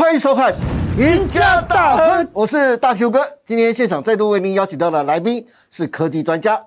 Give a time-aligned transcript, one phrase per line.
[0.00, 0.50] 欢迎收看
[0.98, 3.20] 《赢家大亨》，我是大 Q 哥。
[3.44, 6.58] 今天现场再度为您邀请到的来宾是科技专家、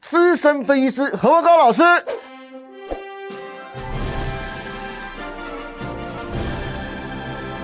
[0.00, 1.82] 资深分析师何文高老师。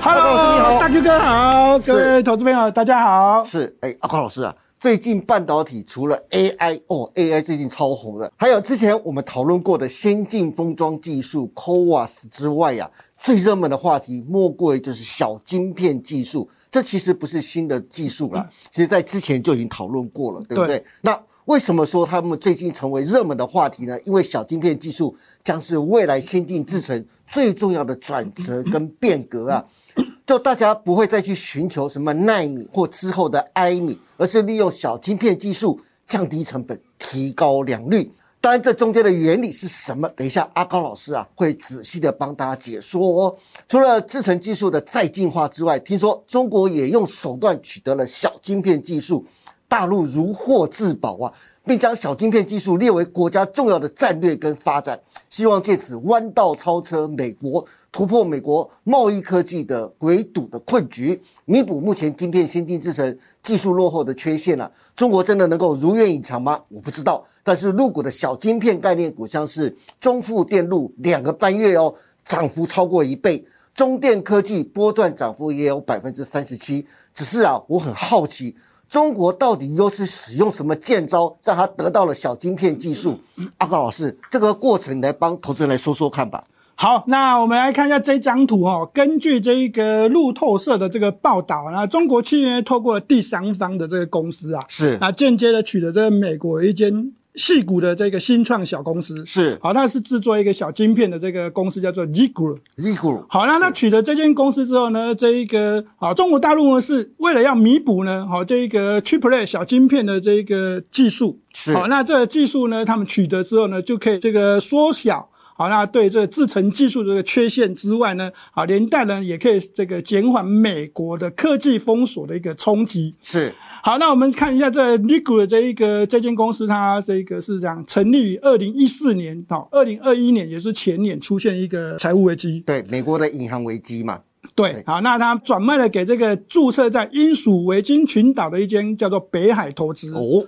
[0.01, 3.45] Hello，高老师你好大 Q 哥好，是各位投资朋友大家好。
[3.45, 12.91] 是，哎，阿高老师啊，最近半导体除了 AI 哦，AI 最近超红的，还有之前我们讨论过的先进封装技术 CoWoS 之外呀、
[13.23, 16.49] 最热门的话题莫过于就是小晶片技术。
[16.71, 20.79] 这其实不是新的技术了，其实在之前就已经讨论过了，对不对？
[20.79, 23.99] 对那为什么说他们最近成为热门的话题呢？
[24.05, 29.65] 因为小晶片技术将是未来先进制程最重要的转折跟变革啊。
[30.25, 38.11] 就大家不会再去寻求什么纳米或之后的埃米，而是利用小晶片技术降低成本，提高良率。
[38.43, 40.09] 当然，这中间的原理是什么？
[40.09, 43.37] 等一下阿高老师啊会仔细的帮大家解说哦。
[43.69, 49.25] 除了制程技术的再进化之外，听说中国也用手段取得了小晶片技术，
[49.69, 51.33] 大陆如获至宝啊，
[51.65, 64.71] 并将小晶片技术列为国家重要的战略跟发展，希望借此弯道超车美国，突破美国贸易科技的围堵的困局，弥补目前晶片先进制程技术落后的缺陷啊。
[64.97, 66.61] 中国真的能够如愿以偿吗？
[66.69, 67.25] 我不知道。
[67.45, 73.45] 但是入股的小晶片概念股，像是中富电路，两个半月哦，涨幅超过一倍。
[73.75, 76.87] 中电科技波段涨幅也有百分之三十七。
[77.15, 78.55] 只是啊，我很好奇，
[78.93, 83.19] 中国到底又是使用什么剑招，让他得到了小晶片技术？
[83.57, 86.45] 阿高老师，这个过程你来帮投资人来说说看吧。
[86.75, 88.87] 好，那我们来看一下这张图哦。
[88.93, 99.59] 根据这一个路透社的这个报道，那中国企业透过第三方的这个公司啊，是那间接的取得这个美国一间细股的这个新创小公司，是。
[99.63, 111.73] 好，那是制作一个小晶片的这个公司叫做 Zigu Zigu 好，那他取得这间公司之后呢，这一个好，中国大陆呢是为了要弥补呢，好这一个 Chiplet 小晶片的这一个技术，是。
[111.75, 115.31] 好，那这个技术呢，他们取得之后呢，就可以这个缩小。
[115.63, 123.15] 好，那对这个制程技术这个缺陷之外呢，啊，连带呢也可以这个减缓美国的科技封锁的一个冲击。
[123.23, 132.61] 是好，那我们看一下这 n i g u 的这一个这间公司，它这个是这样成立于二零一四年到二零二一年，也是前年出现一个财务危机。
[132.67, 134.19] 对美国的银行危机嘛？
[134.57, 140.45] 对，好，那他转卖了给这个注册在英属维京群岛的一间叫做北海投资，哦，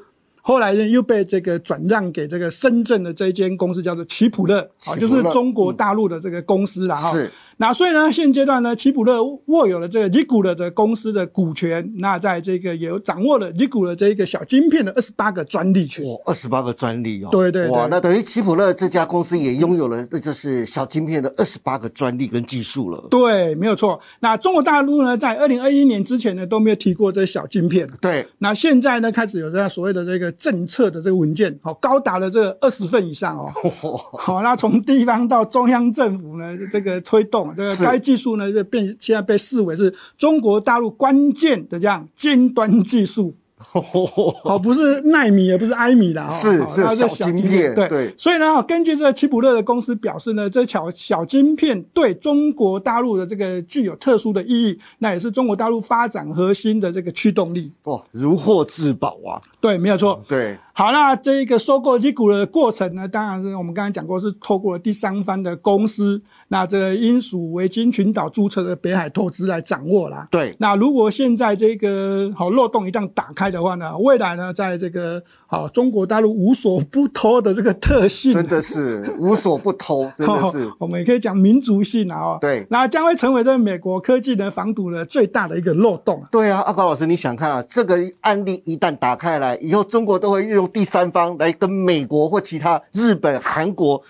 [0.47, 16.05] 后来呢又被这个转让给这个深圳的这一间公司叫做奇普勒，啊，就是中国大陆的这个公司了，哈、是那所以呢，现阶段呢，奇普勒握有了这个 g u 的这公司的股权，那在这个也有掌握了 g u 的这一个小晶片的二十八个专利权。
[16.05, 17.29] 哇，二十八个专利哦。
[17.31, 23.07] 对对对哇，那等于奇普勒这家公司也拥有了，那就是小晶片的二十八个专利跟技术了。
[23.11, 24.01] 对，没有错。
[24.21, 27.89] 那中国大陆呢，在二零二一年之前呢都没有提过这小晶片。
[28.01, 33.49] 对，那现在呢，开始有这样所谓的这个政策的这个文件，好、高达了这个二十份以上哦。
[34.19, 43.35] 好、那从地方到中央政府呢，这个推动这个该技术呢，就变现在被视为是中国大陆关键的这样尖端技术。
[44.43, 57.73] 好，不是纳米，也不是埃米啦，哦是是小晶片对对所以呢，根据这个奇普勒的公司表示呢，这小小晶片对中国大陆的这个具有特殊的意义，那也是中国大陆发展核心的这个驱动力。
[57.85, 59.41] 哦，如获至宝啊！
[59.61, 60.23] 对，没有错。
[60.29, 70.27] 对，好，那这一个收购 A 股的过程呢，当然是我们刚才讲过，是透过了第三方的公司，那这个英属维京群岛注册的北海投资来掌握啦。
[70.33, 80.69] 对，那如果现在这个好漏洞一旦打开的话呢，未来呢，在这个好中国大陆无所不偷的这个特性，真的是无所不偷， 真的是。
[80.81, 86.29] 我们也可以讲民族性啊，哦，对那将会成为这个美国科技的防堵的最大的一个漏洞啊。
[86.33, 94.03] 对啊，阿高老师，你想看啊，这个案例一旦打开来，以后中国都会运第三方来跟美国或其他日本、韩国。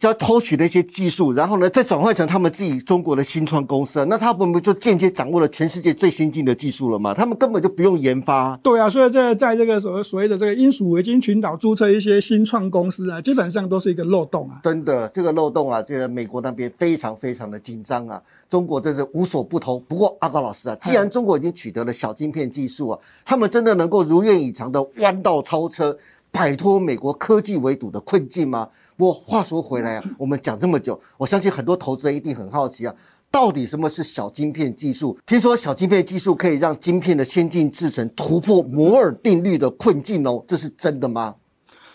[0.00, 7.12] 就要偷取的一些技术，然后呢，再转换成他们自己中国的新创公司啊，那他们不就间接掌握了全世界最先进的技术了吗？
[7.12, 8.56] 他们根本就不用研发。
[8.62, 14.60] 对啊，所以这在这个所所谓的这个英属维京群岛注册一些新创公司啊，基本上都是一个漏洞啊。
[14.64, 19.84] 真的，这个漏洞啊，这个美国那边非常非常的紧张啊，中国真是无所不通。
[19.86, 25.94] 不过阿高老师啊，既然中国已经取得了小晶片技术啊，他们真的能够如愿以偿的弯道超车，
[26.32, 28.70] 摆脱美国科技围堵的困境吗？
[29.00, 32.94] 不过话说回来啊，我们讲这么久，我相信很多投资人一定很好奇啊。
[33.30, 35.18] 到底什么是小晶片技术？
[35.24, 41.36] 听说小晶片技术可以让晶片的先进制成突破摩尔定律的困境哦，这是真的吗？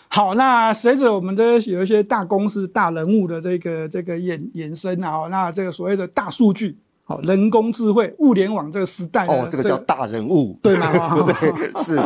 [0.08, 6.76] 好，那随着我们的有一些大公司、大人物的这个这个延延伸啊，那这个所谓的大数据，
[7.08, 10.90] 好人工智慧、物联网这个时代呢哦，这个叫大人物，对吗？
[10.90, 11.96] 哈对，是，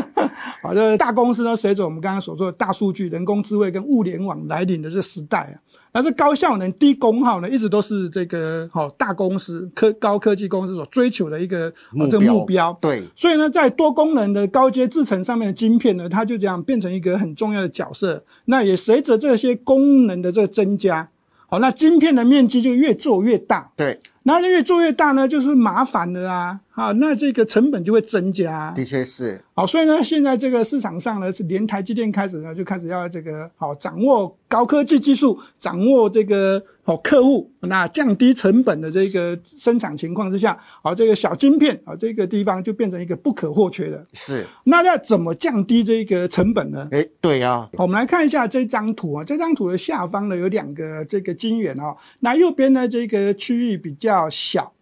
[0.63, 5.57] 好的，大公司呢，随着我们刚刚所说的大数据、人工智慧跟物联网来临的这时代啊，
[5.95, 12.77] 那这高效能、低功耗呢，一直都是这个好、大公司科高科技公司所追求的一个、哦这个目标。
[12.79, 18.23] 对，所以呢，在多功能的高阶制程上面的晶片呢，它就这样变成一个很重要的角色。
[18.45, 21.09] 那也随着这些功能的这个增加，
[21.51, 23.73] 好，那晶片的面积就越做越大。
[23.75, 28.73] 对，那越做越大呢，就是麻烦了啊，好，那这个成本就会增加啊。
[28.73, 44.05] 的确是，好，所以呢，现在这个市场上呢，是连台积电开始呢，就开始要这个好掌握高科技技术，掌握这个好客户，那降低成本的这个生产情况之下，好，这个小晶片啊，这个地方就变成一个不可或缺的。
[44.13, 46.89] 是，那要怎么降低这个成本呢？
[46.91, 54.73] 哎，对呀、好我们来看一下这张图啊，这张图的下方呢有两个这个晶圆哦，那右边呢这个区域比较小，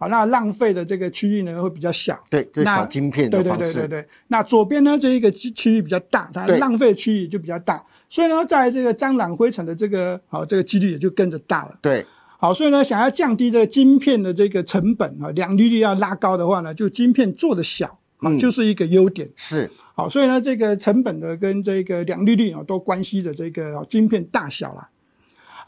[0.00, 2.16] 好，那浪费的这个区域呢会比较小。
[2.30, 11.76] 对，这是那小晶片对对的方式，对对对，那左边呢这一个区区域比较大，它浪费区域就比较大，所以呢，在这个沾染灰尘的这个好这个几率也就跟着大了。
[11.82, 12.06] 对
[12.38, 17.86] 好，所以呢，想要降低这个晶片的这个成本啊，良率率要拉高的话呢，就晶片做的小
[18.18, 19.28] 啊，嗯就是一个优点。
[19.34, 24.88] 是，好，所以呢，这个成本的跟这个良率率啊，都关系着这个啊晶片大小啦。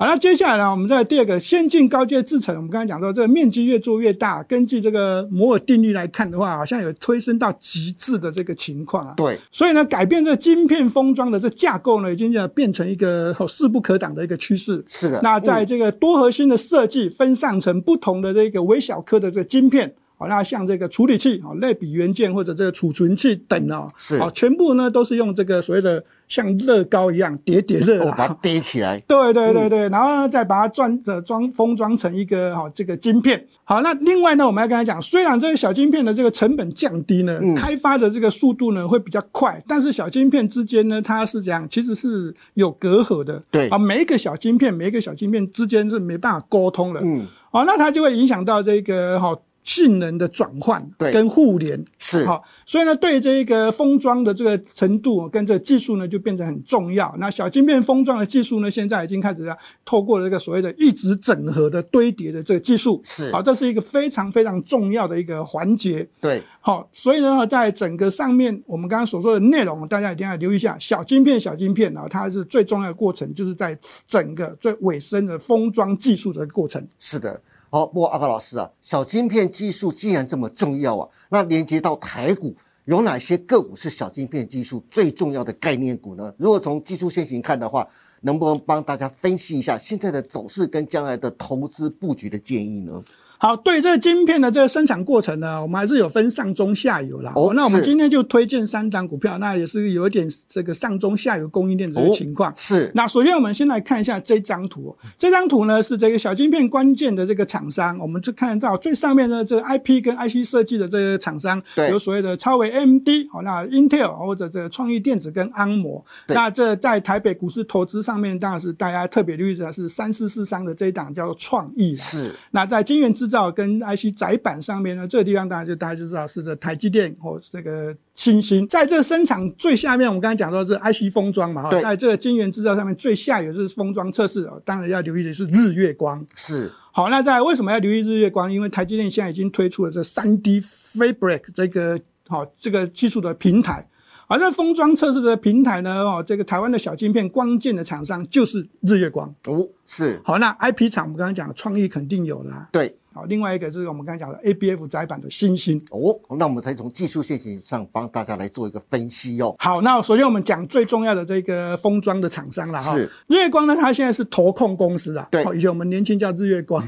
[0.00, 9.12] 好，那接下来呢，我们在第二个先进高阶制程，我们刚才讲到这个面积越做越大，根据这个摩尔定律来看的话，好像有推升到极致的这个情况啊。
[9.14, 14.82] 对，所以呢，改变这晶片封装的这架构呢，已经要变成一个哦势不可挡的一个趋势。
[14.88, 15.20] 是的。
[15.22, 28.38] 那在嗯这个多核心的设计分散成不同的这个微小颗的这个晶片，好，那像这个处理器、好类比元件或者这个储存器等哦，是好，全部呢都是用这个所谓的像乐高一样叠叠乐哦，把它啊。
[28.42, 33.46] 叠起来，对对对对，然后呢，再把它装着装封装成一个好、这个晶片。
[33.64, 43.42] 好，那另外呢，我们要跟他讲，虽然这个小晶片的这个成本降低呢，嗯开发的这个速度呢会比较快，但是小晶片之间呢，它是这样，其实是有隔阂的。
[43.50, 47.00] 对啊，每一个小晶片，每一个小晶片之间是没办法沟通的。
[47.02, 51.84] 嗯，哦，那它就会影响到这个哈、性能的转换对跟互联。
[51.98, 57.14] 是好、所以呢，对这个封装的这个程度跟这个技术呢，就变得很重要。
[57.18, 66.08] 那小晶片封装的技术呢，现在已经开始要透过这个所谓的一直整合的堆叠的这个技术，是好、这是一个非常非常重要的一个环节。
[66.20, 70.76] 对，好、所以呢，在整个上面，我们刚刚所说的内容，大家一定要留意一下。
[70.78, 73.78] 小晶片，小晶片啊，它是最重要的过程，就是在
[74.08, 76.86] 整个最尾声的封装技术的过程。
[76.98, 77.40] 是的。
[77.72, 86.34] 好，不过阿高老师啊，小晶片技术既然这么重要啊，那连接到台股，有哪些个股是小晶片技术最重要的概念股呢？
[86.36, 87.86] 如果从技术线型看的话，
[88.22, 93.00] 能不能帮大家分析一下现在的走势跟将来的投资布局的建议呢？
[93.42, 97.32] 好，对这个晶片的这个生产过程呢，我们还是有分上中下游啦。
[97.34, 102.52] 哦那我们今天就推荐三档股票，那也是有一点这个上中下游供应链的这个情况。
[102.54, 116.04] 是，那首先我们先来看一下这张图，这张图呢是这个小晶片关键的这个厂商，我们就看得到最上面呢这个 IP 跟 IC 设计的这个厂商，对有所谓的超微 AMD，好，那 Intel 或者这个创意电子跟安摩。
[116.26, 121.96] 对那这在台北股市投资上面，当然是大家特别留意的是三四四三的这一档叫做创意。
[121.96, 128.66] 是，那在晶圆制造跟 IC 载板上面呢，这个地方大家就大家就知道是这台积电或这个新兴。
[128.66, 136.26] 在这个生产最下面，我们刚才讲到这 IC 封装嘛，哈在这个晶圆制造上面最下游就是封装测试哦，当然要留意的是日月光。
[136.34, 138.52] 是，好，那在为什么要留意日月光？
[138.52, 143.86] 因为台积电现在已经推出了这三 D Fabric 这个好、这个技术的平台。
[144.32, 149.34] 而这封装测试的平台呢，哦，这个台湾的小晶片关键的厂商就是日月光。
[149.48, 155.82] 哦，是，好，那 IP 厂我们刚才讲的创意肯定有啦、对，好，另外一个就是我们刚才讲的 ABF 窄板的新兴。
[155.90, 159.54] 哦，那我们才从技术线型上帮大家来做一个分析哦。
[159.58, 162.94] 好，那首先我们讲最重要的这个封装的厂商了哈。
[162.94, 165.28] 是日月光呢，它现在是投控公司啦。
[165.30, 166.86] 对以前我们年轻叫日月光，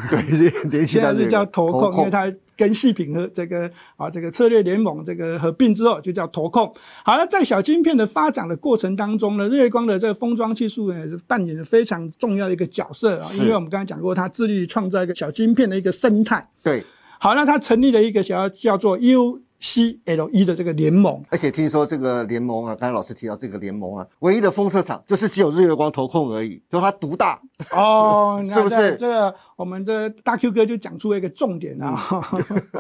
[0.71, 6.73] 对，现在是叫投控，因为它跟细品和这个啊这个策略联盟这个合并之后就叫投控。
[7.05, 16.49] 好了，在小晶片的发展的过程当中呢，日月光的这个封装技术呢，扮演了非常重要的一个角色啊，因为我们刚才讲过，它致力于创造一个小晶片的一个生态。
[16.63, 16.85] 对，
[17.19, 18.99] 好，那它成立了一个小叫做
[19.63, 21.23] UCLE 的这个联盟。
[21.31, 27.41] 而且听说这个联盟啊，刚才老师提到这个联盟啊，唯一的封测厂就是只有日月光投控而已，就它独大。
[27.71, 32.21] 哦， 是不是这这个我们的大 Q 哥就讲出了一个重点啊，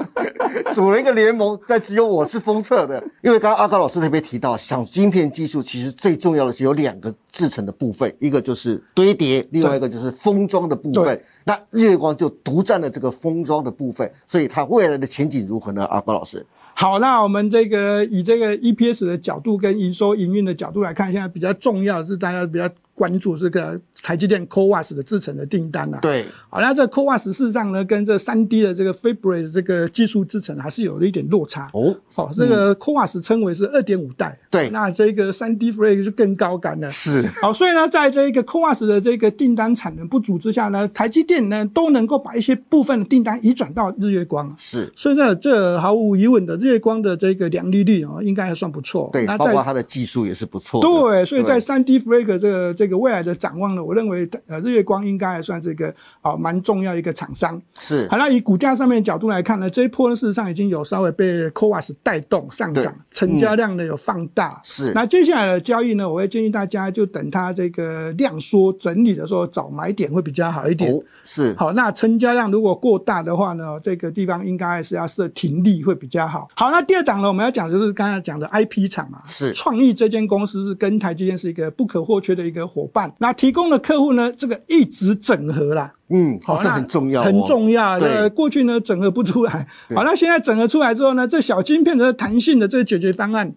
[0.75, 3.03] 组了一个联盟，但只有我是封测的。
[3.23, 11.21] 因为刚刚阿高老师特别提到，想晶片技术其实最重要的是有两个制成的部分，一个就是堆叠，另外一个就是封装的部分。
[11.45, 15.85] 那日月光就独占了这个封装的部分，所以它未来的前景如何呢？
[15.87, 22.69] 阿高老师，好，那我们这个以这个 EPS 的角度跟营收营运的角度来看，现在比较重要的是大家比较
[23.03, 25.99] 关注这个台积电 CoWAS 的制程的订单啊。
[26.01, 31.69] 对，好，那这 CoWAS 事实上呢，跟这三 D 的这个 Fabric 的这个技术制程还是有了一点落差。
[31.73, 36.89] 哦，好、这个 CoWAS 称为是二点五代，对那这个三 D Fabric 就更高干了。
[36.93, 44.55] 是，好，所以呢，在这个 CoWAS 的这个订单产能不足之下呢，台积电呢都能够把一些部分的订单移转到日月光。
[44.57, 49.11] 是，所以呢，这毫无疑问的，日月光的这个良率率哦，应该还算不错。
[49.13, 50.89] 对，那在包括它的技术也是不错的。
[50.89, 57.61] 对，所以在三 D Flag 这个这个未来的展望呢，我认为呃日月光应该还算是一个啊蛮重要一个厂商。
[57.79, 64.61] 是好，那以股价上面的角度来看呢，这一波呢事实上已经有稍微被 CoWAS 带动上涨，成交量呢有放大。
[64.63, 70.93] 是，那接下来的交易呢，我会建议大家就等它这个量缩整理的时候找买点会比较好一点。
[70.93, 76.49] 哦，是，好，那成交量如果过大的话呢，这个地方应该是要设停利会比较好。
[76.55, 83.13] 好，那第二档呢，我们要讲的就是刚才讲的 IP 厂啊，是创意这间公司是跟台积电是一个不可或缺的一个伙伴。
[83.19, 85.93] 那提供的客户呢，这个一直整合啦。
[86.09, 87.99] 嗯，好，哦，这很重要哦，很重要。
[87.99, 93.55] 对呃，过去呢整合不出来，好，那现在整合出来之后呢，这小晶片的弹性的这个解决方案，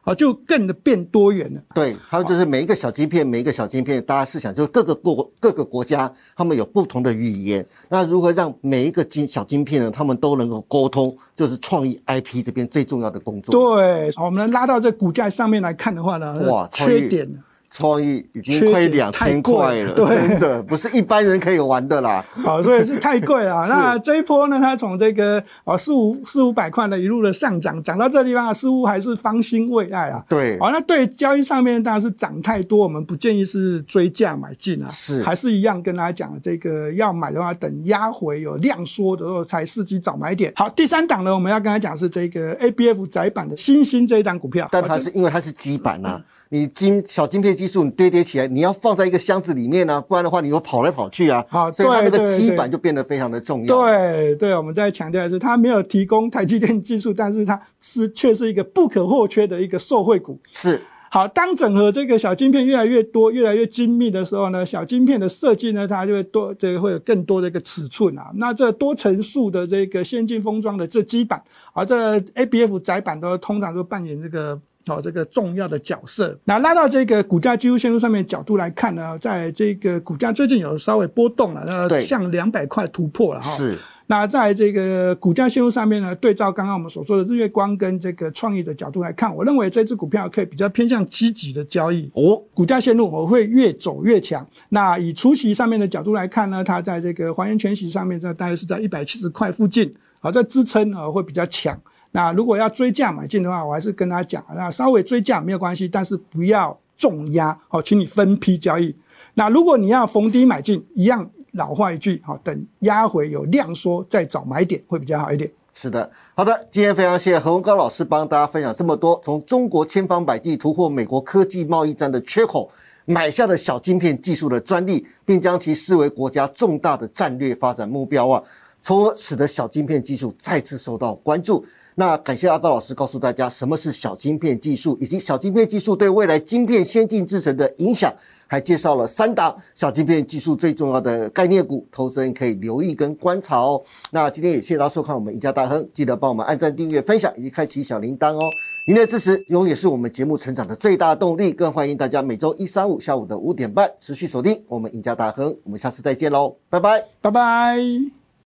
[0.00, 1.60] 好，就更的变多元了。
[1.74, 13.52] 对，还有就是每一个小晶片，每一个小晶片，大家试想，就是各个国各个国家，他们有不同的语言，那如何让每一个晶小晶片呢，他们都能够沟通，就是创意 IP 这边最重要的工作。
[13.52, 17.38] 对，好我们来拉到这股价上面来看的话呢，哇缺点呢
[17.70, 22.24] 创意已经缺点快两千块了，对真的不是一般人可以玩的啦。
[22.42, 23.64] 好，所以是太贵了。
[23.68, 30.24] 那这一波呢，它从这个啊四五四五百块的一路的上涨，涨到这地方啊，似乎还是方兴未艾啊。
[30.28, 40.52] 对，好，那对交易上面当然是涨太多，我们不建议是追价买进啊，是还是一样跟大家讲的，这个要买的话，等压回有量缩的时候才伺机找买点。
[40.56, 51.44] 好，第三档呢，我们要跟他讲是这个 ABF 窄板的新兴这一档股票，但好它是因为它是基板呐、你晶小晶片技术你堆叠起来，你要放在一个箱子里面呢、不然的话你又跑来跑去啊。
[51.48, 53.76] 好所以它那个基板就变得非常的重要。
[53.76, 60.40] 对对，我们在强调的是，它没有提供台积电技术，但是它是却是一个不可或缺的一个受惠股。
[60.52, 68.30] 是好，当整合这个小晶片越来越多、越来越精密的时候呢，小晶片的设计呢，它就会多，这个会有更多的一个尺寸啊。
[68.36, 71.42] 那这多层数的这个先进封装的这基板，
[71.74, 74.58] 而这 ABF 窄板都通常都扮演这个。
[74.88, 76.38] 哦，这个重要的角色。
[76.44, 83.50] 那拉到这个股价技术线路上面角度来看呢，在这个股价最近有稍微波动了，那向两百块突破了哈。
[83.50, 83.78] 是
[84.10, 92.10] 那在这个股价线路上面呢，对照刚刚我们所说的日月光跟这个创意的角度来看，我认为这只股票可以比较偏向积极的交易。
[92.14, 94.48] 哦，股价线路我会越走越强。
[94.70, 101.78] 那以除息上面的角度来看呢，它在这个还原全息上面，这大概是在一百七十块附近，好，在支撑啊会比较强。
[102.12, 108.94] 那如果要追价买进的话，我还是跟他讲，那稍微追价没有关系，但是不要重压，好，请你分批交易。
[109.34, 115.50] 那如果你要逢低买进，一样老话一句，好，等压回有量缩再找买点会比较好一点。
[115.74, 122.68] 是的，好的，今天非常谢谢何文高老师帮大家分享这么多，从中国千方百计突破美国科技贸易战的缺口，
[123.04, 128.42] 买下了小晶片技术的专利，并将其视为国家重大的战略发展目标啊，
[128.82, 131.64] 从而使得小晶片技术再次受到关注。
[131.98, 138.14] 那感谢阿高老师告诉大家什么是小晶片技术，以及小晶片技术对未来晶片先进制程的影响，
[138.46, 143.82] 还介绍了三档小晶片技术最重要的概念股，投资人可以留意跟观察哦。
[144.12, 148.48] 那今天也谢谢大家收看我们赢家大亨，记得帮我们按赞、订阅、分享以及开启小铃铛哦。
[148.86, 155.52] 您的支持永远是我们节目成长的最大动力，更欢迎大家每周一、三、五下午的五点半持续锁定我们赢家大亨。
[155.64, 157.04] 我们下次再见喽，拜拜。
[157.20, 158.17] 拜拜。